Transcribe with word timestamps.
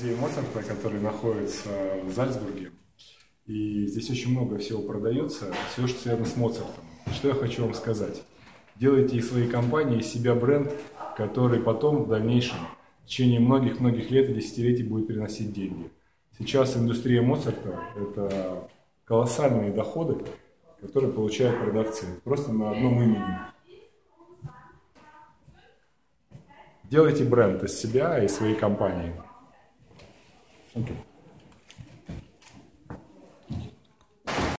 музей 0.00 0.16
Моцарта, 0.16 0.62
который 0.62 1.00
находится 1.00 1.68
в 2.04 2.10
Зальцбурге. 2.10 2.72
И 3.46 3.86
здесь 3.86 4.10
очень 4.10 4.32
много 4.32 4.58
всего 4.58 4.82
продается, 4.82 5.54
все, 5.72 5.86
что 5.86 6.00
связано 6.00 6.26
с 6.26 6.36
Моцартом. 6.36 6.84
Что 7.12 7.28
я 7.28 7.34
хочу 7.34 7.62
вам 7.62 7.74
сказать? 7.74 8.22
Делайте 8.76 9.16
из 9.16 9.28
своей 9.28 9.48
компании 9.48 10.00
из 10.00 10.12
себя 10.12 10.34
бренд, 10.34 10.72
который 11.16 11.60
потом 11.60 12.02
в 12.02 12.08
дальнейшем, 12.08 12.58
в 13.04 13.06
течение 13.06 13.38
многих-многих 13.38 14.10
лет 14.10 14.30
и 14.30 14.34
десятилетий 14.34 14.82
будет 14.82 15.06
приносить 15.06 15.52
деньги. 15.52 15.90
Сейчас 16.36 16.76
индустрия 16.76 17.22
Моцарта– 17.22 17.78
это 17.96 18.68
колоссальные 19.04 19.72
доходы, 19.72 20.24
которые 20.80 21.12
получают 21.12 21.60
продавцы 21.60 22.06
просто 22.24 22.52
на 22.52 22.72
одном 22.72 23.00
имени. 23.00 23.38
Делайте 26.90 27.22
бренд 27.24 27.62
из 27.62 27.78
себя 27.78 28.22
и 28.22 28.26
своей 28.26 28.56
компании. 28.56 29.12
Thank 30.74 30.88
you. 30.90 31.13